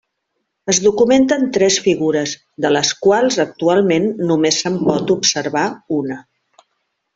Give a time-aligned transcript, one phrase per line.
[0.71, 2.33] Es documenten tres figures
[2.65, 5.67] de les quals actualment només se'n pot observar
[6.01, 6.21] una.